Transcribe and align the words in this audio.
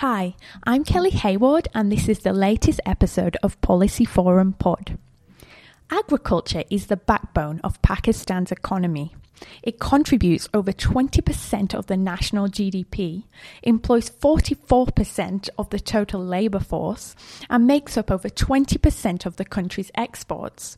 Hi, 0.00 0.34
I'm 0.64 0.84
Kelly 0.84 1.08
Hayward 1.08 1.68
and 1.74 1.90
this 1.90 2.06
is 2.06 2.18
the 2.18 2.34
latest 2.34 2.82
episode 2.84 3.38
of 3.42 3.58
Policy 3.62 4.04
Forum 4.04 4.52
Pod. 4.52 4.98
Agriculture 5.88 6.64
is 6.68 6.88
the 6.88 6.98
backbone 6.98 7.62
of 7.64 7.80
Pakistan's 7.80 8.52
economy. 8.52 9.14
It 9.62 9.80
contributes 9.80 10.50
over 10.52 10.70
20% 10.70 11.74
of 11.74 11.86
the 11.86 11.96
national 11.96 12.48
GDP, 12.48 13.24
employs 13.62 14.10
44% 14.10 15.48
of 15.56 15.70
the 15.70 15.80
total 15.80 16.22
labour 16.22 16.60
force, 16.60 17.16
and 17.48 17.66
makes 17.66 17.96
up 17.96 18.10
over 18.10 18.28
20% 18.28 19.24
of 19.24 19.36
the 19.36 19.46
country's 19.46 19.90
exports. 19.94 20.76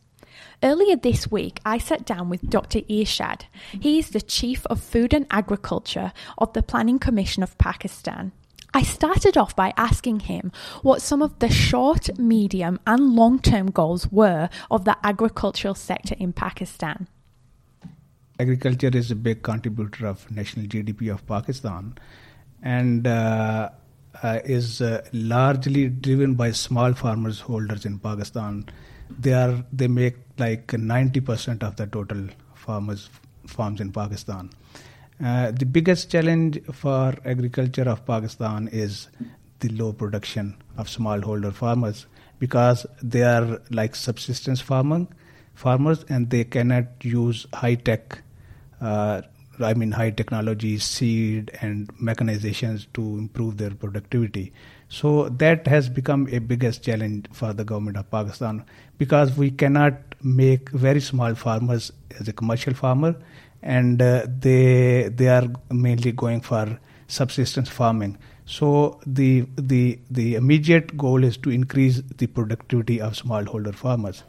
Earlier 0.62 0.94
this 0.94 1.28
week, 1.28 1.58
I 1.66 1.78
sat 1.78 2.06
down 2.06 2.28
with 2.28 2.48
Dr. 2.48 2.82
Irshad. 2.82 3.46
He 3.72 3.98
is 3.98 4.10
the 4.10 4.20
Chief 4.20 4.64
of 4.66 4.80
Food 4.80 5.12
and 5.12 5.26
Agriculture 5.28 6.12
of 6.38 6.52
the 6.52 6.62
Planning 6.62 7.00
Commission 7.00 7.42
of 7.42 7.58
Pakistan. 7.58 8.30
I 8.74 8.82
started 8.82 9.36
off 9.36 9.56
by 9.56 9.72
asking 9.76 10.20
him 10.20 10.52
what 10.82 11.00
some 11.02 11.22
of 11.22 11.38
the 11.38 11.48
short, 11.48 12.18
medium, 12.18 12.78
and 12.86 13.14
long 13.14 13.38
term 13.38 13.70
goals 13.70 14.10
were 14.12 14.48
of 14.70 14.84
the 14.84 14.96
agricultural 15.04 15.74
sector 15.74 16.14
in 16.18 16.32
Pakistan. 16.32 17.08
Agriculture 18.38 18.90
is 18.94 19.10
a 19.10 19.16
big 19.16 19.42
contributor 19.42 20.06
of 20.06 20.30
national 20.30 20.66
GDP 20.66 21.12
of 21.12 21.26
Pakistan 21.26 21.98
and 22.62 23.06
uh, 23.06 23.70
uh, 24.22 24.40
is 24.44 24.80
uh, 24.80 25.04
largely 25.12 25.88
driven 25.88 26.34
by 26.34 26.50
small 26.52 26.92
farmers 26.92 27.40
holders 27.40 27.84
in 27.84 27.98
Pakistan. 27.98 28.66
They 29.18 29.32
are 29.32 29.64
they 29.72 29.88
make 29.88 30.16
like 30.38 30.66
90% 30.68 31.62
of 31.62 31.76
the 31.76 31.86
total 31.86 32.28
farmers 32.54 33.08
farms 33.46 33.80
in 33.80 33.92
Pakistan. 33.92 34.50
Uh, 35.22 35.50
the 35.50 35.66
biggest 35.66 36.10
challenge 36.10 36.60
for 36.72 37.14
agriculture 37.24 37.88
of 37.88 38.06
Pakistan 38.06 38.68
is 38.68 39.08
the 39.60 39.68
low 39.70 39.92
production 39.92 40.54
of 40.76 40.86
smallholder 40.86 41.52
farmers 41.52 42.06
because 42.38 42.86
they 43.02 43.22
are 43.22 43.60
like 43.70 43.96
subsistence 43.96 44.60
farming 44.60 45.08
farmers 45.54 46.04
and 46.08 46.30
they 46.30 46.44
cannot 46.44 46.84
use 47.02 47.46
high 47.52 47.74
tech 47.74 48.22
uh, 48.80 49.20
I 49.60 49.74
mean 49.74 49.90
high 49.90 50.10
technology 50.10 50.78
seed 50.78 51.50
and 51.60 51.88
mechanizations 51.98 52.86
to 52.94 53.02
improve 53.02 53.56
their 53.56 53.70
productivity. 53.70 54.52
So 54.88 55.28
that 55.30 55.66
has 55.66 55.88
become 55.88 56.28
a 56.30 56.38
biggest 56.38 56.84
challenge 56.84 57.26
for 57.32 57.52
the 57.52 57.64
government 57.64 57.96
of 57.96 58.10
Pakistan 58.10 58.64
because 58.98 59.36
we 59.36 59.50
cannot 59.50 59.94
make 60.22 60.70
very 60.70 61.00
small 61.00 61.34
farmers 61.34 61.92
as 62.20 62.28
a 62.28 62.32
commercial 62.32 62.74
farmer 62.74 63.16
and 63.62 64.00
uh, 64.00 64.26
they 64.26 65.08
they 65.08 65.28
are 65.28 65.46
mainly 65.70 66.12
going 66.12 66.40
for 66.40 66.78
subsistence 67.06 67.68
farming. 67.68 68.18
So 68.46 69.00
the 69.06 69.46
the 69.56 69.98
the 70.10 70.34
immediate 70.36 70.96
goal 70.96 71.24
is 71.24 71.36
to 71.38 71.50
increase 71.50 72.02
the 72.16 72.26
productivity 72.26 73.00
of 73.00 73.14
smallholder 73.14 73.74
farmers. 73.74 74.24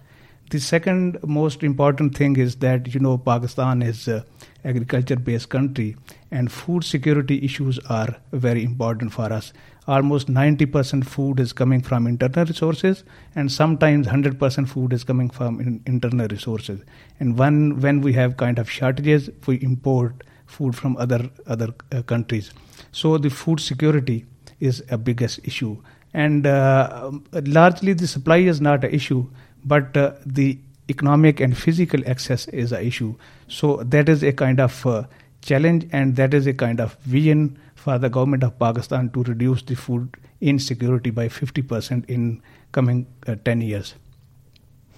The 0.50 0.60
second 0.60 1.20
most 1.24 1.64
important 1.64 2.18
thing 2.18 2.36
is 2.36 2.56
that 2.58 2.94
you 2.94 3.00
know 3.00 3.18
Pakistan 3.18 3.82
is 3.82 4.08
a 4.08 4.26
agriculture 4.66 5.16
based 5.16 5.50
country 5.50 5.96
and 6.32 6.52
food 6.52 6.84
security 6.84 7.44
issues 7.46 7.80
are 7.88 8.16
very 8.34 8.64
important 8.64 9.14
for 9.14 9.32
us 9.32 9.54
almost 9.88 10.28
90% 10.28 11.06
food 11.06 11.40
is 11.40 11.52
coming 11.54 11.82
from 11.82 12.06
internal 12.06 12.46
resources 12.46 13.04
and 13.36 13.52
sometimes 13.52 14.08
100% 14.08 14.68
food 14.68 14.94
is 14.94 15.04
coming 15.04 15.30
from 15.30 15.60
in, 15.60 15.82
internal 15.86 16.28
resources. 16.28 16.82
And 17.20 17.38
when 17.38 17.80
when 17.82 18.02
we 18.02 18.14
have 18.14 18.38
kind 18.38 18.60
of 18.60 18.70
shortages 18.70 19.30
we 19.48 19.56
import 19.58 20.24
food 20.46 20.76
from 20.76 20.98
other 20.98 21.30
other 21.48 21.70
uh, 21.92 22.02
countries. 22.04 22.52
So 22.92 23.18
the 23.18 23.30
food 23.30 23.60
security 23.60 24.26
is 24.60 24.84
a 24.90 24.98
biggest 24.98 25.40
issue. 25.44 25.78
And 26.14 26.48
uh, 26.48 27.12
largely 27.32 27.94
the 27.94 28.08
supply 28.08 28.38
is 28.38 28.60
not 28.60 28.84
an 28.84 28.92
issue 28.92 29.28
but 29.64 29.96
uh, 29.98 30.14
the 30.26 30.58
economic 30.90 31.40
and 31.40 31.58
physical 31.58 32.02
access 32.08 32.48
is 32.48 32.72
an 32.72 32.84
issue. 32.84 33.16
So 33.48 33.78
that 33.84 34.10
is 34.10 34.24
a 34.24 34.34
kind 34.34 34.60
of 34.60 34.86
uh, 34.86 35.04
challenge 35.42 35.88
and 35.92 36.16
that 36.16 36.34
is 36.34 36.48
a 36.48 36.54
kind 36.54 36.80
of 36.80 36.96
vision 37.02 37.58
for 37.80 37.98
the 37.98 38.10
government 38.10 38.44
of 38.44 38.60
Pakistan 38.60 39.10
to 39.12 39.24
reduce 39.24 39.64
the 39.64 39.76
food 39.76 40.18
insecurity 40.42 41.10
by 41.10 41.28
50% 41.28 42.06
in 42.10 42.42
coming 42.72 43.08
uh, 43.28 43.36
10 43.46 43.62
years. 43.62 43.96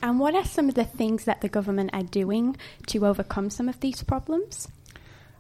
And 0.04 0.20
what 0.20 0.34
are 0.34 0.44
some 0.44 0.68
of 0.68 0.76
the 0.76 0.86
things 0.86 1.26
that 1.26 1.42
the 1.42 1.50
government 1.50 1.92
are 1.94 2.04
doing 2.04 2.58
to 2.88 3.06
overcome 3.06 3.50
some 3.52 3.70
of 3.70 3.80
these 3.82 4.04
problems? 4.04 4.68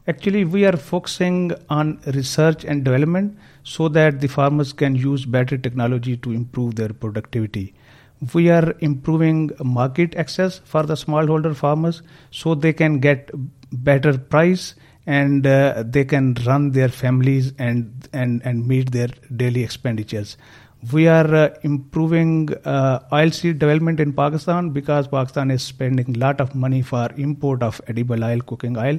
Actually, 0.07 0.45
we 0.45 0.65
are 0.65 0.77
focusing 0.77 1.51
on 1.69 1.99
research 2.07 2.63
and 2.63 2.83
development 2.83 3.37
so 3.63 3.87
that 3.87 4.19
the 4.19 4.27
farmers 4.27 4.73
can 4.73 4.95
use 4.95 5.25
better 5.25 5.57
technology 5.57 6.17
to 6.17 6.31
improve 6.31 6.75
their 6.75 6.89
productivity. 6.89 7.73
We 8.33 8.49
are 8.51 8.75
improving 8.79 9.51
market 9.63 10.15
access 10.15 10.59
for 10.59 10.83
the 10.83 10.93
smallholder 10.93 11.55
farmers 11.55 12.01
so 12.29 12.53
they 12.53 12.73
can 12.73 12.99
get 12.99 13.31
better 13.71 14.17
price 14.17 14.75
and 15.05 15.47
uh, 15.47 15.83
they 15.85 16.05
can 16.05 16.35
run 16.45 16.71
their 16.71 16.89
families 16.89 17.53
and 17.57 18.07
and 18.13 18.41
and 18.45 18.67
meet 18.67 18.91
their 18.91 19.09
daily 19.35 19.63
expenditures 19.63 20.37
we 20.91 21.07
are 21.07 21.35
uh, 21.35 21.49
improving 21.61 22.49
uh, 22.65 22.99
oilseed 23.11 23.59
development 23.59 23.99
in 23.99 24.13
Pakistan 24.13 24.71
because 24.71 25.07
Pakistan 25.07 25.51
is 25.51 25.61
spending 25.61 26.15
a 26.15 26.19
lot 26.19 26.41
of 26.41 26.55
money 26.55 26.81
for 26.81 27.09
import 27.17 27.61
of 27.61 27.79
edible 27.87 28.23
oil, 28.23 28.39
cooking 28.41 28.77
oil, 28.77 28.97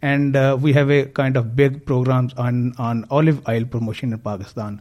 and 0.00 0.36
uh, 0.36 0.56
we 0.58 0.72
have 0.72 0.90
a 0.90 1.04
kind 1.04 1.36
of 1.36 1.54
big 1.54 1.84
programs 1.84 2.32
on 2.34 2.74
on 2.78 3.04
olive 3.10 3.46
oil 3.46 3.64
promotion 3.64 4.12
in 4.12 4.18
Pakistan. 4.20 4.80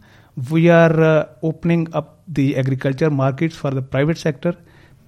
We 0.49 0.69
are 0.69 1.01
uh, 1.01 1.25
opening 1.43 1.89
up 1.93 2.19
the 2.27 2.55
agriculture 2.55 3.09
markets 3.09 3.55
for 3.55 3.71
the 3.71 3.81
private 3.81 4.17
sector. 4.17 4.55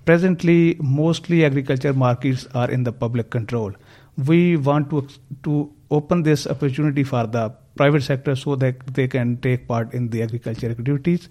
Presently, 0.06 0.76
mostly 0.82 1.46
agriculture 1.46 1.94
markets 1.94 2.46
are 2.54 2.70
in 2.70 2.84
the 2.84 2.92
public 2.92 3.30
control 3.30 3.72
we 4.18 4.58
want 4.58 4.90
to 4.90 5.08
to 5.44 5.72
open 5.90 6.24
this 6.24 6.46
opportunity 6.48 7.04
for 7.04 7.26
the 7.28 7.50
private 7.76 8.04
sector 8.04 8.36
so 8.36 8.56
that 8.56 8.86
they 8.94 9.08
can 9.08 9.38
take 9.38 9.68
part 9.68 9.94
in 9.94 10.10
the 10.10 10.22
agriculture 10.22 10.70
activities. 10.70 11.30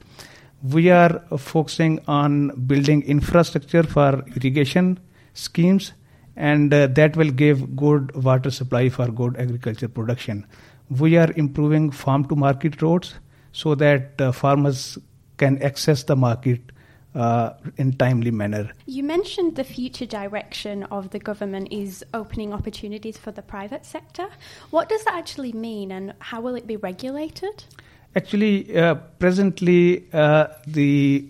We 0.63 0.91
are 0.91 1.21
focusing 1.39 2.01
on 2.07 2.67
building 2.67 3.03
infrastructure 3.03 3.83
for 3.83 4.25
irrigation 4.37 4.99
schemes, 5.35 5.93
and 6.37 6.73
uh, 6.73 6.87
that 6.89 7.17
will 7.17 7.31
give 7.31 7.77
good 7.77 8.15
water 8.15 8.51
supply 8.51 8.89
for 8.89 9.09
good 9.09 9.37
agriculture 9.37 9.89
production. 9.89 10.47
We 10.91 11.17
are 11.17 11.33
improving 11.37 11.91
farm 11.91 12.27
to 12.29 12.37
market 12.37 12.83
roads 12.83 13.15
so 13.53 13.75
that 13.77 14.21
uh, 14.21 14.33
farmers 14.33 14.99
can 15.39 15.63
access 15.63 16.03
the 16.05 16.17
market 16.17 16.72
uh, 17.15 17.51
in 17.77 17.93
timely 17.93 18.31
manner. 18.31 18.71
You 18.87 19.03
mentioned 19.03 19.57
the 19.57 19.65
future 19.65 20.07
direction 20.07 20.85
of 20.85 21.11
the 21.11 21.19
government 21.19 21.69
is 21.71 22.05
opening 22.15 22.53
opportunities 22.53 23.19
for 23.19 23.33
the 23.33 23.43
private 23.43 23.85
sector. 23.85 24.29
What 24.71 24.89
does 24.89 25.05
that 25.05 25.15
actually 25.15 25.53
mean, 25.53 25.93
and 25.93 26.15
how 26.21 26.41
will 26.41 26.55
it 26.55 26.67
be 26.67 26.77
regulated? 26.77 27.65
Actually, 28.15 28.77
uh, 28.77 28.95
presently, 29.19 30.07
uh, 30.13 30.49
the 30.67 31.27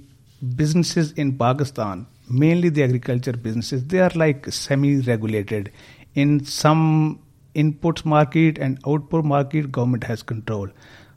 businesses 0.56 1.12
in 1.12 1.39
Pakistan, 1.39 2.06
mainly 2.29 2.69
the 2.69 2.83
agriculture 2.83 3.33
businesses, 3.33 3.85
they 3.87 4.01
are 4.01 4.11
like 4.15 4.53
semi-regulated. 4.53 5.71
In 6.15 6.45
some 6.45 7.21
inputs 7.55 8.05
market 8.05 8.59
and 8.59 8.79
output 8.87 9.25
market, 9.25 9.71
government 9.71 10.05
has 10.05 10.23
control. 10.23 10.69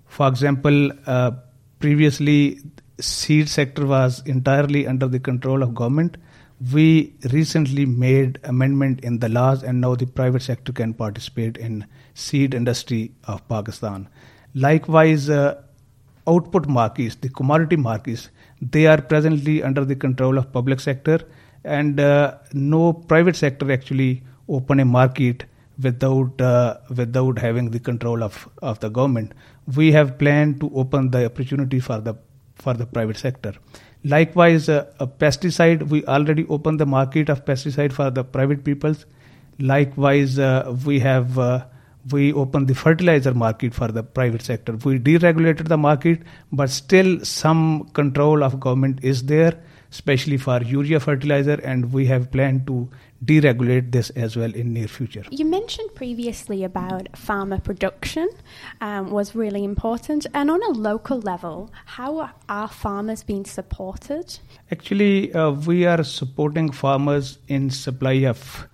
For 0.07 0.27
example, 0.27 0.91
uh, 1.05 1.31
previously 1.79 2.59
seed 2.99 3.49
sector 3.49 3.85
was 3.85 4.21
entirely 4.25 4.87
under 4.87 5.07
the 5.07 5.19
control 5.19 5.63
of 5.63 5.75
government. 5.75 6.17
We 6.71 7.13
recently 7.31 7.85
made 7.85 8.39
amendment 8.43 9.01
in 9.01 9.19
the 9.19 9.29
laws, 9.29 9.63
and 9.63 9.81
now 9.81 9.95
the 9.95 10.05
private 10.05 10.41
sector 10.41 10.71
can 10.71 10.93
participate 10.93 11.57
in 11.57 11.85
seed 12.13 12.53
industry 12.53 13.11
of 13.25 13.47
Pakistan. 13.49 14.07
Likewise, 14.53 15.29
uh, 15.29 15.61
output 16.27 16.67
markets, 16.67 17.15
the 17.15 17.29
commodity 17.29 17.75
markets, 17.75 18.29
they 18.61 18.87
are 18.87 19.01
presently 19.01 19.61
under 19.61 19.83
the 19.83 19.95
control 19.95 20.37
of 20.37 20.51
public 20.53 20.79
sector, 20.79 21.19
and 21.63 21.99
uh, 21.99 22.35
no 22.53 22.93
private 22.93 23.35
sector 23.35 23.71
actually 23.71 24.23
open 24.47 24.79
a 24.79 24.85
market 24.85 25.43
without 25.81 26.39
uh, 26.39 26.77
without 26.89 27.37
having 27.37 27.71
the 27.71 27.79
control 27.79 28.23
of, 28.23 28.47
of 28.61 28.79
the 28.79 28.89
government. 28.89 29.33
We 29.75 29.91
have 29.91 30.17
planned 30.17 30.61
to 30.61 30.71
open 30.73 31.11
the 31.11 31.25
opportunity 31.25 31.81
for 31.81 31.99
the 31.99 32.15
for 32.55 32.73
the 32.73 32.85
private 32.85 33.17
sector. 33.17 33.53
Likewise, 34.03 34.69
uh, 34.69 34.85
a 34.99 35.07
pesticide 35.07 35.87
we 35.89 36.05
already 36.05 36.45
opened 36.47 36.79
the 36.79 36.85
market 36.85 37.29
of 37.29 37.45
pesticide 37.45 37.91
for 37.91 38.09
the 38.09 38.23
private 38.23 38.63
peoples. 38.63 39.05
Likewise, 39.59 40.37
uh, 40.37 40.75
we 40.85 40.99
have 40.99 41.39
uh, 41.39 41.65
we 42.11 42.31
opened 42.33 42.67
the 42.67 42.75
fertilizer 42.75 43.33
market 43.33 43.73
for 43.73 43.87
the 43.87 44.03
private 44.03 44.41
sector. 44.41 44.73
We 44.73 44.99
deregulated 44.99 45.67
the 45.67 45.77
market, 45.77 46.21
but 46.51 46.69
still 46.69 47.23
some 47.25 47.89
control 47.93 48.43
of 48.43 48.59
government 48.59 48.99
is 49.03 49.23
there, 49.23 49.59
especially 49.91 50.37
for 50.37 50.61
urea 50.61 50.99
fertilizer, 50.99 51.59
and 51.63 51.91
we 51.91 52.05
have 52.05 52.31
planned 52.31 52.67
to 52.67 52.89
deregulate 53.25 53.91
this 53.91 54.09
as 54.11 54.35
well 54.35 54.53
in 54.53 54.73
near 54.73 54.87
future. 54.87 55.23
You 55.31 55.45
mentioned 55.45 55.95
previously 55.95 56.63
about 56.63 57.17
farmer 57.17 57.59
production 57.59 58.29
um, 58.81 59.11
was 59.11 59.35
really 59.35 59.63
important, 59.63 60.27
and 60.33 60.51
on 60.51 60.61
a 60.63 60.69
local 60.69 61.19
level, 61.19 61.71
how 61.85 62.29
are 62.47 62.67
farmers 62.67 63.23
being 63.23 63.45
supported? 63.45 64.39
Actually, 64.71 65.33
uh, 65.33 65.51
we 65.51 65.85
are 65.85 66.03
supporting 66.03 66.71
farmers 66.71 67.37
in 67.47 67.69
supply 67.69 68.25
of 68.25 68.67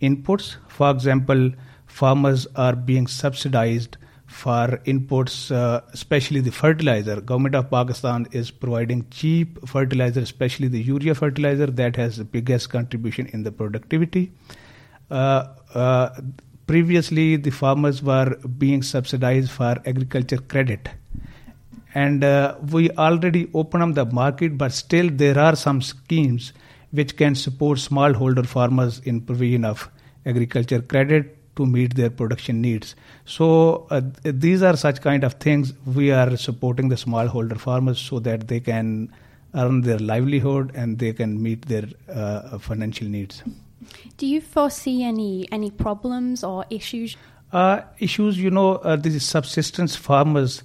inputs. 0.00 0.56
For 0.68 0.90
example, 0.90 1.52
farmers 1.86 2.46
are 2.56 2.76
being 2.76 3.06
subsidized 3.06 3.96
for 4.28 4.78
inputs, 4.84 5.50
uh, 5.50 5.80
especially 5.94 6.40
the 6.40 6.50
fertilizer. 6.52 7.20
Government 7.20 7.54
of 7.54 7.70
Pakistan 7.70 8.26
is 8.30 8.50
providing 8.50 9.06
cheap 9.10 9.66
fertilizer, 9.66 10.20
especially 10.20 10.68
the 10.68 10.82
urea 10.82 11.14
fertilizer 11.14 11.66
that 11.66 11.96
has 11.96 12.18
the 12.18 12.24
biggest 12.24 12.68
contribution 12.68 13.26
in 13.32 13.42
the 13.42 13.50
productivity. 13.50 14.30
Uh, 15.10 15.46
uh, 15.74 16.10
previously, 16.66 17.36
the 17.36 17.50
farmers 17.50 18.02
were 18.02 18.36
being 18.58 18.82
subsidized 18.82 19.50
for 19.50 19.76
agriculture 19.86 20.36
credit. 20.36 20.90
And 21.94 22.22
uh, 22.22 22.56
we 22.70 22.90
already 22.90 23.50
opened 23.54 23.82
up 23.82 23.94
the 23.94 24.04
market, 24.04 24.58
but 24.58 24.72
still 24.72 25.08
there 25.10 25.38
are 25.38 25.56
some 25.56 25.80
schemes 25.80 26.52
which 26.90 27.16
can 27.16 27.34
support 27.34 27.78
smallholder 27.78 28.44
farmers 28.44 28.98
in 29.00 29.22
provision 29.22 29.64
of 29.64 29.90
agriculture 30.26 30.82
credit 30.82 31.37
to 31.58 31.66
meet 31.66 31.94
their 32.00 32.10
production 32.10 32.60
needs. 32.62 32.94
So 33.36 33.86
uh, 33.90 34.00
these 34.24 34.62
are 34.62 34.76
such 34.76 35.00
kind 35.02 35.24
of 35.24 35.34
things 35.34 35.72
we 36.00 36.10
are 36.10 36.36
supporting 36.36 36.88
the 36.88 36.96
smallholder 36.96 37.58
farmers 37.58 38.00
so 38.00 38.20
that 38.20 38.48
they 38.48 38.60
can 38.60 39.12
earn 39.54 39.80
their 39.82 39.98
livelihood 39.98 40.72
and 40.74 40.98
they 40.98 41.12
can 41.12 41.42
meet 41.42 41.66
their 41.66 41.86
uh, 42.12 42.58
financial 42.58 43.08
needs. 43.08 43.42
Do 44.16 44.26
you 44.26 44.40
foresee 44.40 45.02
any 45.02 45.48
any 45.52 45.70
problems 45.70 46.44
or 46.44 46.64
issues? 46.70 47.16
Uh, 47.52 47.80
issues, 47.98 48.38
you 48.38 48.50
know, 48.50 48.72
uh, 48.76 48.96
these 48.96 49.24
subsistence 49.24 49.96
farmers. 49.96 50.62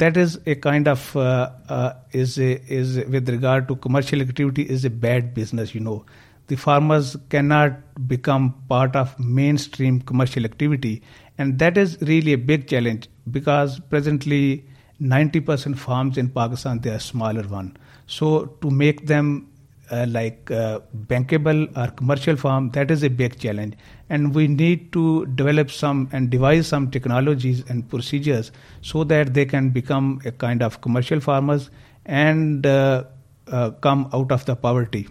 That 0.00 0.18
is 0.18 0.38
a 0.44 0.54
kind 0.54 0.86
of 0.86 1.16
uh, 1.16 1.50
uh, 1.68 1.92
is 2.12 2.38
a, 2.38 2.60
is 2.70 2.96
with 3.06 3.28
regard 3.30 3.68
to 3.68 3.76
commercial 3.76 4.20
activity 4.20 4.62
is 4.62 4.84
a 4.84 4.90
bad 4.90 5.32
business. 5.38 5.74
You 5.74 5.80
know, 5.80 6.04
the 6.48 6.56
farmers 6.56 7.16
cannot 7.28 7.72
become 8.08 8.54
part 8.68 8.96
of 8.96 9.18
mainstream 9.18 10.00
commercial 10.00 10.44
activity. 10.44 11.02
And 11.36 11.58
that 11.58 11.78
is 11.78 11.98
really 12.00 12.32
a 12.32 12.38
big 12.38 12.66
challenge 12.68 13.08
because 13.30 13.78
presently 13.78 14.64
90% 15.00 15.78
farms 15.78 16.18
in 16.18 16.28
pakistan 16.30 16.80
they 16.80 16.90
are 16.90 16.98
smaller 16.98 17.42
one. 17.42 17.76
So 18.06 18.46
to 18.62 18.70
make 18.70 19.06
them 19.06 19.48
uh, 19.90 20.06
like 20.08 20.50
uh, 20.50 20.80
bankable 21.06 21.60
or 21.76 21.90
commercial 21.92 22.36
farm 22.36 22.70
that 22.70 22.90
is 22.90 23.02
a 23.02 23.10
big 23.10 23.38
challenge. 23.38 23.76
And 24.08 24.34
we 24.34 24.48
need 24.48 24.90
to 24.94 25.26
develop 25.26 25.70
some 25.70 26.08
and 26.12 26.30
devise 26.30 26.66
some 26.66 26.90
technologies 26.90 27.62
and 27.68 27.88
procedures 27.88 28.50
so 28.80 29.04
that 29.04 29.34
they 29.34 29.44
can 29.44 29.70
become 29.70 30.20
a 30.24 30.32
kind 30.32 30.62
of 30.62 30.80
commercial 30.80 31.20
farmers 31.20 31.70
and 32.06 32.66
uh, 32.66 33.04
uh 33.48 33.70
come 33.86 34.10
out 34.12 34.32
of 34.32 34.44
the 34.46 34.56
poverty 34.56 35.08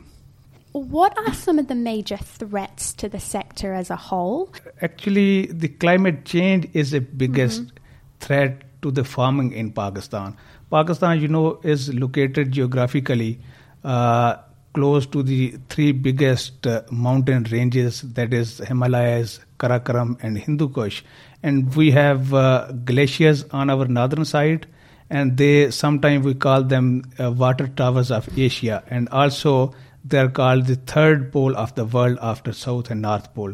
what 0.77 1.17
are 1.17 1.33
some 1.33 1.59
of 1.59 1.67
the 1.67 1.75
major 1.75 2.17
threats 2.17 2.93
to 2.93 3.09
the 3.09 3.19
sector 3.19 3.73
as 3.73 3.89
a 3.89 3.95
whole? 3.95 4.53
Actually, 4.81 5.47
the 5.47 5.67
climate 5.67 6.25
change 6.25 6.69
is 6.73 6.91
the 6.91 7.01
biggest 7.01 7.63
mm-hmm. 7.63 7.77
threat 8.19 8.63
to 8.81 8.91
the 8.91 9.03
farming 9.03 9.51
in 9.53 9.71
Pakistan. 9.71 10.37
Pakistan, 10.69 11.19
you 11.19 11.27
know, 11.27 11.59
is 11.63 11.93
located 11.93 12.51
geographically 12.51 13.39
uh, 13.83 14.35
close 14.73 15.05
to 15.07 15.23
the 15.23 15.57
three 15.69 15.91
biggest 15.91 16.67
uh, 16.67 16.81
mountain 16.91 17.43
ranges 17.51 18.01
that 18.01 18.33
is 18.33 18.59
Himalayas, 18.59 19.39
Karakoram, 19.59 20.21
and 20.21 20.37
Hindu 20.37 20.69
Kush. 20.69 21.03
And 21.41 21.73
we 21.75 21.91
have 21.91 22.33
uh, 22.33 22.71
glaciers 22.85 23.45
on 23.51 23.69
our 23.69 23.85
northern 23.85 24.25
side, 24.25 24.67
and 25.09 25.37
they 25.37 25.71
sometimes 25.71 26.25
we 26.25 26.33
call 26.33 26.63
them 26.63 27.03
uh, 27.17 27.31
water 27.31 27.67
towers 27.67 28.11
of 28.11 28.29
Asia, 28.37 28.83
and 28.87 29.09
also 29.09 29.73
they 30.07 30.19
are 30.19 30.29
called 30.29 30.67
the 30.67 30.75
third 30.75 31.31
pole 31.31 31.55
of 31.55 31.75
the 31.75 31.85
world 31.85 32.17
after 32.21 32.53
South 32.53 32.89
and 32.89 33.01
North 33.01 33.33
Pole. 33.33 33.53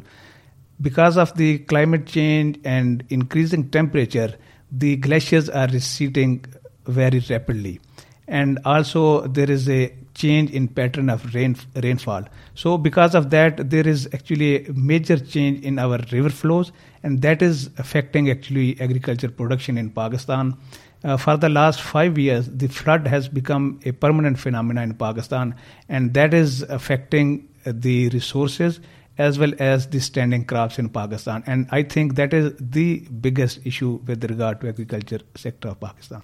Because 0.81 1.17
of 1.17 1.35
the 1.35 1.59
climate 1.59 2.05
change 2.05 2.59
and 2.63 3.03
increasing 3.09 3.69
temperature, 3.69 4.35
the 4.71 4.95
glaciers 4.97 5.49
are 5.49 5.67
receding 5.67 6.45
very 6.85 7.19
rapidly. 7.29 7.79
And 8.27 8.59
also, 8.65 9.27
there 9.27 9.49
is 9.49 9.69
a 9.69 9.93
change 10.13 10.51
in 10.51 10.67
pattern 10.67 11.09
of 11.09 11.33
rain, 11.33 11.55
rainfall. 11.75 12.25
So, 12.55 12.77
because 12.77 13.15
of 13.15 13.29
that, 13.31 13.69
there 13.69 13.87
is 13.87 14.07
actually 14.13 14.65
a 14.65 14.73
major 14.73 15.17
change 15.17 15.63
in 15.63 15.79
our 15.79 15.99
river 16.11 16.29
flows, 16.29 16.71
and 17.03 17.21
that 17.21 17.41
is 17.41 17.69
affecting 17.77 18.29
actually 18.29 18.79
agriculture 18.79 19.29
production 19.29 19.77
in 19.77 19.89
Pakistan. 19.89 20.57
Uh, 21.03 21.17
for 21.17 21.35
the 21.35 21.49
last 21.49 21.81
five 21.81 22.17
years, 22.17 22.47
the 22.47 22.67
flood 22.67 23.07
has 23.07 23.27
become 23.27 23.79
a 23.83 23.91
permanent 23.91 24.39
phenomenon 24.39 24.83
in 24.91 24.93
Pakistan, 24.95 25.53
and 25.89 26.13
that 26.13 26.33
is 26.33 26.61
affecting 26.63 27.47
the 27.65 28.09
resources 28.09 28.79
as 29.17 29.37
well 29.37 29.53
as 29.59 29.87
the 29.87 29.99
standing 29.99 30.43
crops 30.43 30.79
in 30.79 30.89
Pakistan. 30.89 31.43
And 31.45 31.67
I 31.71 31.83
think 31.83 32.15
that 32.15 32.33
is 32.33 32.53
the 32.59 32.99
biggest 33.21 33.59
issue 33.65 33.99
with 34.05 34.23
regard 34.23 34.61
to 34.61 34.69
agriculture 34.69 35.19
sector 35.35 35.69
of 35.69 35.79
Pakistan. 35.79 36.23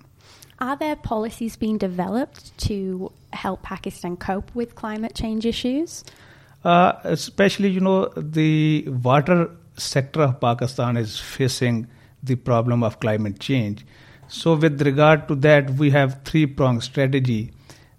Are 0.59 0.75
there 0.75 0.95
policies 0.95 1.55
being 1.55 1.77
developed 1.77 2.57
to 2.59 3.11
help 3.31 3.63
Pakistan 3.63 4.17
cope 4.17 4.53
with 4.55 4.75
climate 4.75 5.15
change 5.15 5.45
issues? 5.45 6.03
Uh, 6.65 6.93
especially, 7.03 7.69
you 7.69 7.79
know, 7.79 8.07
the 8.17 8.85
water 8.89 9.49
sector 9.77 10.21
of 10.21 10.41
Pakistan 10.41 10.97
is 10.97 11.19
facing 11.19 11.87
the 12.21 12.35
problem 12.35 12.83
of 12.83 12.99
climate 12.99 13.39
change. 13.39 13.85
So, 14.29 14.55
with 14.55 14.81
regard 14.83 15.27
to 15.27 15.35
that, 15.35 15.71
we 15.71 15.89
have 15.89 16.21
three 16.23 16.45
pronged 16.45 16.83
strategy. 16.83 17.51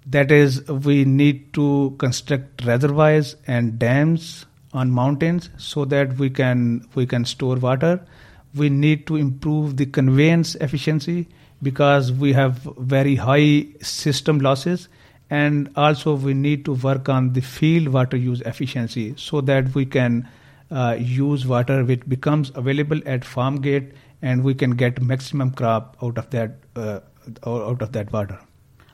That 0.07 0.31
is, 0.31 0.67
we 0.69 1.05
need 1.05 1.53
to 1.55 1.95
construct 1.99 2.65
reservoirs 2.65 3.37
and 3.47 3.79
dams 3.79 4.47
on 4.73 4.91
mountains 4.93 5.51
so 5.57 5.85
that 5.87 6.17
we 6.19 6.31
can 6.31 6.87
we 6.95 7.05
can 7.05 7.25
store 7.25 7.57
water. 7.57 8.01
We 8.55 8.69
need 8.69 9.07
to 9.09 9.17
improve 9.17 9.77
the 9.77 9.87
conveyance 9.87 10.55
efficiency 10.57 11.29
because 11.63 12.13
we 12.13 12.33
have 12.33 12.59
very 12.79 13.17
high 13.17 13.67
system 13.83 14.39
losses 14.39 14.89
and 15.31 15.71
also 15.77 16.15
we 16.15 16.35
need 16.35 16.65
to 16.65 16.75
work 16.75 17.09
on 17.09 17.33
the 17.33 17.41
field 17.41 17.89
water 17.89 18.17
use 18.17 18.41
efficiency 18.43 19.15
so 19.17 19.41
that 19.41 19.75
we 19.75 19.85
can 19.85 20.29
uh, 20.71 20.97
use 20.99 21.47
water 21.47 21.85
which 21.85 22.09
becomes 22.09 22.51
available 22.55 23.01
at 23.07 23.25
farm 23.25 23.61
gate 23.61 23.93
and 24.23 24.45
we 24.45 24.55
can 24.55 24.73
get 24.73 25.01
maximum 25.01 25.51
crop 25.51 25.97
out 26.03 26.19
of 26.19 26.31
that 26.31 26.57
uh, 26.77 27.01
out 27.47 27.83
of 27.83 27.93
that 27.93 28.13
water. 28.13 28.39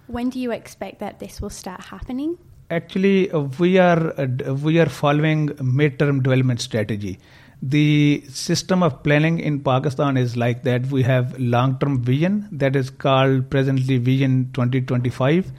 When 0.07 0.31
do 0.31 0.39
you 0.39 0.53
expect 0.53 1.01
that 1.01 1.19
this 1.19 1.41
will 1.41 1.51
start 1.51 1.81
happening? 1.81 2.39
Actually, 2.71 3.31
uh, 3.31 3.41
we 3.59 3.79
are 3.79 4.15
uh, 4.21 4.55
we 4.55 4.79
are 4.79 4.89
following 4.89 5.51
mid-term 5.61 6.23
development 6.23 6.61
strategy. 6.61 7.19
The 7.63 8.23
system 8.29 8.83
of 8.83 9.03
planning 9.03 9.39
in 9.39 9.61
Pakistan 9.61 10.17
is 10.17 10.37
like 10.37 10.63
that. 10.65 10.87
We 10.87 11.03
have 11.05 11.39
long-term 11.39 12.03
vision 12.03 12.49
that 12.53 12.77
is 12.77 12.91
called 12.91 13.51
presently 13.51 13.97
Vision 13.99 14.51
2025, 14.53 15.51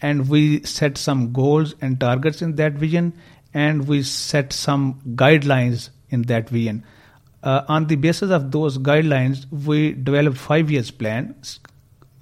and 0.00 0.28
we 0.28 0.62
set 0.62 0.96
some 0.96 1.32
goals 1.32 1.74
and 1.80 1.98
targets 1.98 2.40
in 2.40 2.54
that 2.56 2.74
vision, 2.74 3.14
and 3.52 3.88
we 3.88 4.02
set 4.02 4.52
some 4.52 5.00
guidelines 5.16 5.90
in 6.10 6.22
that 6.22 6.48
vision 6.48 6.84
uh, 7.44 7.64
on 7.68 7.86
the 7.86 7.96
basis 7.96 8.30
of 8.30 8.50
those 8.50 8.78
guidelines, 8.78 9.46
we 9.66 9.92
developed 9.92 10.38
five 10.38 10.70
years 10.70 10.90
plan. 10.90 11.34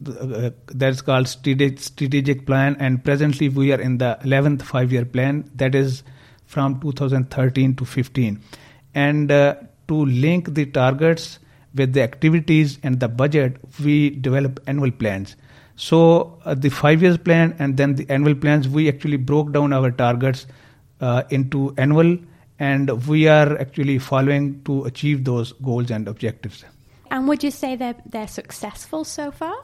Uh, 0.04 0.50
that's 0.66 1.00
called 1.00 1.28
strategic 1.28 2.44
plan, 2.44 2.76
and 2.80 3.04
presently 3.04 3.48
we 3.48 3.72
are 3.72 3.80
in 3.80 3.98
the 3.98 4.18
11th 4.22 4.62
five 4.62 4.90
year 4.92 5.04
plan. 5.04 5.48
That 5.54 5.76
is 5.76 6.02
from 6.46 6.80
2013 6.80 7.76
to 7.76 7.84
15, 7.84 8.42
and 8.94 9.30
uh, 9.30 9.54
to 9.86 10.04
link 10.04 10.54
the 10.54 10.66
targets 10.66 11.38
with 11.74 11.92
the 11.92 12.02
activities 12.02 12.78
and 12.82 12.98
the 12.98 13.08
budget, 13.08 13.56
we 13.82 14.10
develop 14.10 14.60
annual 14.66 14.90
plans. 14.90 15.36
So 15.76 16.38
uh, 16.44 16.54
the 16.54 16.68
five 16.68 17.00
years 17.00 17.16
plan 17.16 17.54
and 17.58 17.76
then 17.76 17.94
the 17.94 18.06
annual 18.10 18.34
plans, 18.34 18.68
we 18.68 18.88
actually 18.88 19.16
broke 19.16 19.52
down 19.52 19.72
our 19.72 19.90
targets 19.90 20.46
uh, 21.00 21.22
into 21.30 21.74
annual 21.78 22.18
and 22.62 22.90
we 23.08 23.26
are 23.26 23.58
actually 23.58 23.98
following 23.98 24.62
to 24.66 24.84
achieve 24.84 25.24
those 25.24 25.52
goals 25.68 25.90
and 25.90 26.06
objectives. 26.06 26.64
And 27.10 27.26
would 27.28 27.42
you 27.42 27.50
say 27.50 27.74
they're, 27.76 27.96
they're 28.06 28.28
successful 28.28 29.04
so 29.04 29.30
far? 29.32 29.56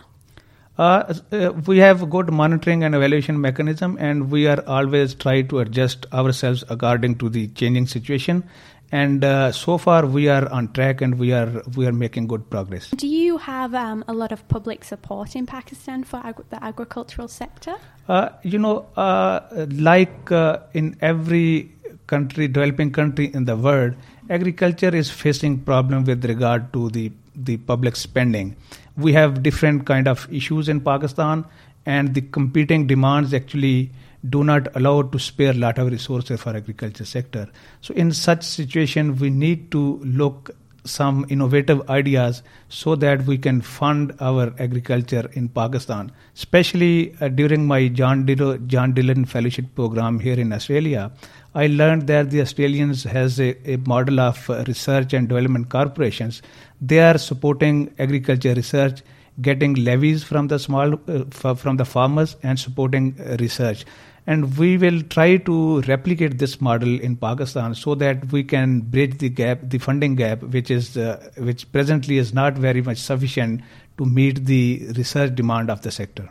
Uh, 0.77 1.15
uh, 1.33 1.53
we 1.67 1.79
have 1.79 2.03
a 2.03 2.07
good 2.07 2.33
monitoring 2.33 2.83
and 2.85 2.95
evaluation 2.95 3.41
mechanism, 3.41 3.97
and 4.01 4.31
we 4.31 4.47
are 4.49 4.63
always 4.67 5.15
try 5.15 5.43
to 5.43 5.61
adjust 5.61 6.07
ourselves 6.13 6.65
according 6.69 7.17
to 7.19 7.29
the 7.29 7.47
changing 7.49 7.87
situation. 7.87 8.43
And 8.91 9.23
uh, 9.23 9.53
so 9.53 9.77
far, 9.77 10.07
we 10.07 10.29
are 10.29 10.49
on 10.49 10.73
track, 10.73 11.03
and 11.03 11.19
we 11.19 11.33
are 11.33 11.63
we 11.77 11.87
are 11.87 11.93
making 11.93 12.27
good 12.27 12.49
progress. 12.49 12.91
Do 12.91 13.07
you 13.07 13.37
have 13.37 13.75
um, 13.75 14.03
a 14.09 14.15
lot 14.15 14.33
of 14.33 14.47
public 14.49 14.85
support 14.85 15.37
in 15.37 15.47
Pakistan 15.47 16.05
for 16.05 16.17
ag- 16.25 16.45
the 16.49 16.63
agricultural 16.65 17.29
sector? 17.29 17.75
Uh, 18.09 18.31
you 18.43 18.59
know, 18.59 18.87
uh, 18.97 19.67
like 19.73 20.33
uh, 20.33 20.61
in 20.73 20.97
every 21.03 21.71
country, 22.09 22.49
developing 22.49 22.91
country 22.91 23.31
in 23.33 23.45
the 23.45 23.57
world, 23.57 23.95
agriculture 24.29 24.95
is 25.05 25.11
facing 25.23 25.61
problem 25.71 26.05
with 26.05 26.25
regard 26.25 26.73
to 26.73 26.91
the 26.91 27.11
the 27.49 27.57
public 27.71 27.95
spending 27.95 28.57
we 28.99 29.13
have 29.13 29.43
different 29.43 29.87
kind 29.87 30.09
of 30.09 30.31
issues 30.33 30.69
in 30.69 30.81
Pakistan, 30.81 31.45
and 31.87 32.15
the 32.15 32.21
competing 32.21 32.87
demands 32.87 33.33
actually 33.33 33.91
do 34.29 34.43
not 34.43 34.69
allow 34.75 35.03
to 35.03 35.19
spare 35.19 35.55
lot 35.55 35.79
of 35.79 35.91
resources 35.91 36.41
for 36.41 36.55
agriculture 36.57 37.05
sector. 37.05 37.49
So 37.81 37.95
in 37.95 38.13
such 38.13 38.43
situation, 38.43 39.17
we 39.17 39.31
need 39.31 39.71
to 39.71 40.01
look 40.03 40.51
some 40.85 41.27
innovative 41.29 41.89
ideas 41.91 42.43
so 42.69 42.95
that 42.97 43.25
we 43.27 43.37
can 43.37 43.61
fund 43.61 44.15
our 44.21 44.55
agriculture 44.59 45.31
in 45.33 45.49
Pakistan. 45.49 46.13
Especially 46.35 47.15
uh, 47.21 47.29
during 47.29 47.67
my 47.67 47.89
John 47.89 48.25
Dillon, 48.25 48.67
John 48.69 48.93
Dillon 48.93 49.25
Fellowship 49.25 49.67
program 49.75 50.21
here 50.21 50.39
in 50.39 50.53
Australia, 50.53 51.11
I 51.55 51.67
learned 51.67 52.07
that 52.07 52.31
the 52.31 52.41
Australians 52.41 53.05
has 53.05 53.41
a, 53.41 53.57
a 53.71 53.77
model 53.79 54.21
of 54.21 54.49
uh, 54.49 54.65
research 54.67 55.13
and 55.13 55.29
development 55.29 55.69
corporations. 55.71 56.43
They 56.81 57.01
are 57.01 57.19
supporting 57.19 57.95
agriculture 57.99 58.55
research, 58.55 59.03
getting 59.41 59.75
levies 59.75 60.25
from 60.25 60.49
the 60.49 60.59
small 60.59 60.95
uh, 60.95 61.25
f- 61.33 61.59
from 61.59 61.77
the 61.77 61.85
farmers, 61.85 62.37
and 62.43 62.59
supporting 62.59 63.17
uh, 63.19 63.37
research. 63.41 63.85
And 64.33 64.59
we 64.59 64.77
will 64.77 65.01
try 65.13 65.39
to 65.49 65.81
replicate 65.83 66.39
this 66.41 66.61
model 66.61 67.01
in 67.01 67.17
Pakistan 67.17 67.75
so 67.75 67.95
that 67.95 68.31
we 68.31 68.43
can 68.45 68.81
bridge 68.81 69.17
the 69.19 69.31
gap, 69.31 69.61
the 69.63 69.79
funding 69.79 70.17
gap, 70.17 70.43
which 70.57 70.71
is 70.71 70.99
uh, 70.99 71.31
which 71.39 71.65
presently 71.73 72.19
is 72.19 72.35
not 72.35 72.59
very 72.65 72.83
much 72.89 72.99
sufficient 72.99 73.63
to 73.97 74.05
meet 74.19 74.45
the 74.51 74.93
research 74.99 75.35
demand 75.35 75.71
of 75.71 75.81
the 75.81 75.91
sector. 75.91 76.29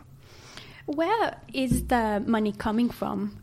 Where 0.86 1.34
is 1.52 1.86
the 1.88 2.22
money 2.36 2.52
coming 2.52 2.88
from? 2.88 3.36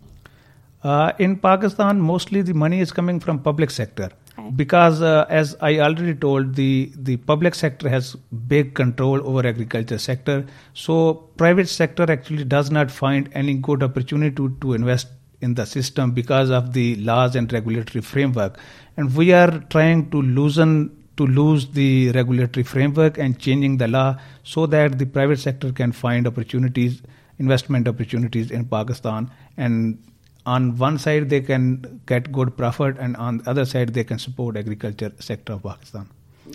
Uh, 0.84 1.12
in 1.20 1.36
Pakistan, 1.36 2.00
mostly 2.00 2.42
the 2.42 2.54
money 2.54 2.80
is 2.80 2.94
coming 2.94 3.20
from 3.20 3.40
public 3.40 3.72
sector 3.82 4.10
Because, 4.56 5.02
uh, 5.02 5.26
as 5.30 5.56
I 5.62 5.80
already 5.80 6.14
told, 6.14 6.56
the 6.56 6.92
the 6.96 7.18
public 7.18 7.56
sector 7.56 7.90
has 7.90 8.16
big 8.48 8.74
control 8.76 9.22
over 9.28 9.48
agriculture 9.48 9.98
sector. 9.98 10.46
So 10.74 11.14
private 11.38 11.70
sector 11.70 12.10
actually 12.12 12.44
does 12.44 12.70
not 12.70 12.92
find 12.92 13.30
any 13.34 13.56
good 13.56 13.82
opportunity 13.82 14.36
to, 14.36 14.50
to 14.62 14.74
invest 14.74 15.08
in 15.42 15.54
the 15.54 15.66
system 15.66 16.12
because 16.12 16.50
of 16.50 16.74
the 16.74 16.96
laws 16.98 17.36
and 17.36 17.52
regulatory 17.52 18.02
framework, 18.02 18.60
and 18.98 19.16
we 19.16 19.32
are 19.34 19.60
trying 19.70 20.10
to 20.12 20.22
loosen 20.22 20.92
to 21.18 21.26
lose 21.26 21.68
the 21.68 22.12
regulatory 22.12 22.64
framework 22.64 23.18
and 23.18 23.40
changing 23.40 23.78
the 23.78 23.88
law 23.88 24.18
so 24.44 24.66
that 24.66 25.00
the 25.00 25.06
private 25.06 25.40
sector 25.40 25.72
can 25.72 25.92
find 25.92 26.28
opportunities, 26.28 27.02
investment 27.40 27.88
opportunities 27.88 28.52
in 28.52 28.66
Pakistan 28.66 29.32
and 29.56 29.98
on 30.46 30.78
one 30.78 30.98
side 30.98 31.30
they 31.30 31.42
can 31.42 32.02
get 32.06 32.32
good 32.32 32.56
profit 32.58 32.98
and 33.00 33.16
on 33.18 33.40
the 33.40 33.50
other 33.50 33.66
side 33.66 33.94
they 33.94 34.04
can 34.04 34.20
support 34.20 34.58
agriculture 34.58 35.12
sector 35.20 35.54
of 35.54 35.64
pakistan 35.64 36.08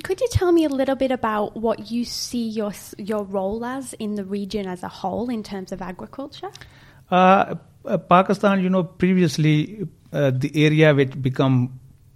Could 0.06 0.20
you 0.22 0.26
tell 0.32 0.50
me 0.56 0.64
a 0.64 0.68
little 0.80 0.96
bit 0.98 1.12
about 1.14 1.56
what 1.62 1.90
you 1.92 2.04
see 2.04 2.42
your 2.56 2.72
your 3.12 3.22
role 3.36 3.64
as 3.70 3.88
in 4.04 4.14
the 4.18 4.24
region 4.24 4.68
as 4.74 4.84
a 4.88 4.90
whole 4.98 5.32
in 5.36 5.42
terms 5.42 5.72
of 5.76 5.82
agriculture? 5.82 6.50
uh, 7.10 7.54
uh, 7.84 7.98
pakistan 8.12 8.62
you 8.66 8.70
know 8.76 8.82
previously 9.04 9.54
uh, 10.12 10.30
the 10.44 10.50
area 10.66 10.94
which 10.94 11.16
become 11.28 11.58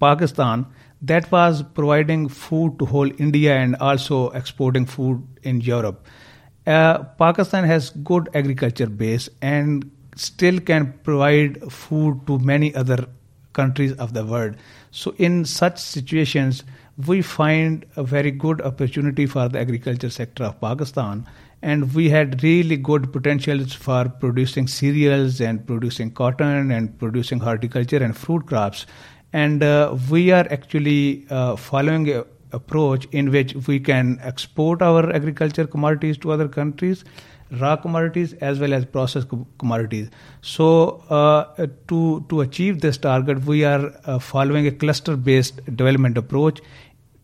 pakistan 0.06 0.66
that 1.12 1.30
was 1.32 1.62
providing 1.78 2.28
food 2.28 2.78
to 2.78 2.86
whole 2.92 3.10
india 3.26 3.56
and 3.64 3.76
also 3.88 4.20
exporting 4.42 4.86
food 4.86 5.50
in 5.52 5.60
europe 5.60 6.06
uh, 6.66 6.98
pakistan 7.24 7.64
has 7.64 7.90
good 8.12 8.30
agriculture 8.42 8.90
base 9.02 9.28
and 9.54 9.90
still 10.16 10.60
can 10.60 10.92
provide 11.02 11.72
food 11.72 12.26
to 12.26 12.38
many 12.38 12.74
other 12.74 13.06
countries 13.52 13.92
of 13.94 14.14
the 14.14 14.24
world. 14.24 14.56
So, 14.90 15.14
in 15.18 15.44
such 15.44 15.78
situations, 15.78 16.64
we 17.06 17.22
find 17.22 17.84
a 17.96 18.04
very 18.04 18.30
good 18.30 18.60
opportunity 18.60 19.26
for 19.26 19.48
the 19.48 19.58
agriculture 19.58 20.10
sector 20.10 20.44
of 20.44 20.60
Pakistan. 20.60 21.26
And 21.62 21.94
we 21.94 22.10
had 22.10 22.42
really 22.42 22.76
good 22.76 23.10
potentials 23.12 23.72
for 23.72 24.08
producing 24.08 24.66
cereals 24.68 25.40
and 25.40 25.66
producing 25.66 26.10
cotton 26.10 26.70
and 26.70 26.98
producing 26.98 27.40
horticulture 27.40 27.96
and 28.04 28.16
fruit 28.16 28.46
crops. 28.46 28.84
And 29.32 29.62
uh, 29.62 29.96
we 30.10 30.30
are 30.30 30.46
actually 30.50 31.26
uh, 31.30 31.56
following 31.56 32.08
a 32.10 32.24
approach 32.54 33.06
in 33.10 33.30
which 33.30 33.54
we 33.66 33.78
can 33.80 34.18
export 34.22 34.80
our 34.80 35.12
agriculture 35.12 35.66
commodities 35.66 36.16
to 36.18 36.32
other 36.32 36.48
countries 36.48 37.04
raw 37.60 37.76
commodities 37.76 38.32
as 38.34 38.58
well 38.58 38.72
as 38.74 38.84
processed 38.84 39.28
commodities. 39.58 40.10
So, 40.42 41.02
uh, 41.10 41.66
to 41.88 42.24
to 42.28 42.40
achieve 42.40 42.80
this 42.80 42.98
target, 42.98 43.44
we 43.44 43.64
are 43.64 43.92
uh, 44.04 44.18
following 44.18 44.66
a 44.66 44.72
cluster-based 44.72 45.64
development 45.76 46.18
approach, 46.18 46.60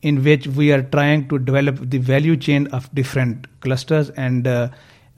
in 0.02 0.22
which 0.24 0.46
we 0.46 0.72
are 0.72 0.82
trying 0.82 1.28
to 1.28 1.38
develop 1.38 1.90
the 1.90 1.98
value 1.98 2.36
chain 2.36 2.66
of 2.68 2.92
different 2.94 3.46
clusters. 3.60 4.10
And 4.10 4.46
uh, 4.46 4.68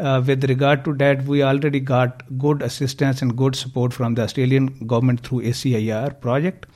uh 0.01 0.23
with 0.27 0.45
regard 0.45 0.85
to 0.87 0.95
that, 0.95 1.25
we 1.25 1.43
already 1.43 1.81
got 1.81 2.23
good 2.39 2.63
assistance 2.63 3.23
and 3.23 3.37
good 3.37 3.55
support 3.55 3.93
from 3.93 4.15
the 4.15 4.23
Australian 4.23 4.67
government 4.87 5.27
through 5.27 5.43
ACIAR 5.43 6.21
project. 6.21 6.67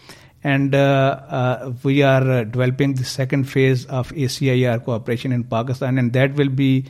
And 0.45 0.77
uh, 0.77 1.21
uh, 1.29 1.73
we 1.83 2.03
are 2.03 2.45
developing 2.45 2.95
the 2.95 3.05
second 3.05 3.45
phase 3.45 3.85
of 3.87 4.13
ACIAR 4.13 4.85
cooperation 4.85 5.33
in 5.33 5.43
Pakistan, 5.43 5.99
and 5.99 6.13
that 6.13 6.35
will 6.35 6.49
be 6.49 6.85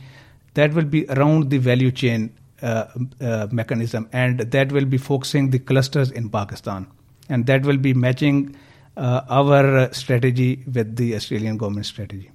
that 0.57 0.73
will 0.73 0.91
be 0.97 1.05
around 1.15 1.49
the 1.49 1.57
value 1.57 1.91
chain 1.91 2.29
uh, 2.61 2.85
uh, 3.21 3.47
mechanism 3.51 4.09
and 4.11 4.39
that 4.39 4.71
will 4.71 4.85
be 4.85 4.97
focusing 4.97 5.51
the 5.51 5.59
clusters 5.59 6.11
in 6.11 6.29
Pakistan 6.29 6.87
and 7.29 7.45
that 7.45 7.63
will 7.63 7.77
be 7.77 7.93
matching 7.93 8.55
uh, 8.95 9.21
our 9.29 9.93
strategy 9.93 10.63
with 10.73 10.95
the 10.95 11.15
Australian 11.15 11.57
government 11.57 11.85
strategy. 11.85 12.31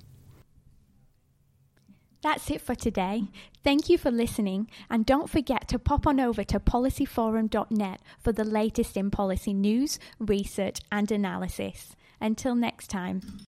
That's 2.22 2.50
it 2.50 2.60
for 2.60 2.76
today. 2.76 3.24
Thank 3.64 3.90
you 3.90 3.98
for 3.98 4.12
listening, 4.12 4.70
and 4.88 5.04
don't 5.04 5.28
forget 5.28 5.66
to 5.68 5.78
pop 5.78 6.06
on 6.06 6.20
over 6.20 6.44
to 6.44 6.60
policyforum.net 6.60 8.00
for 8.20 8.32
the 8.32 8.44
latest 8.44 8.96
in 8.96 9.10
policy 9.10 9.52
news, 9.52 9.98
research, 10.20 10.78
and 10.92 11.10
analysis. 11.10 11.96
Until 12.20 12.54
next 12.54 12.88
time. 12.90 13.42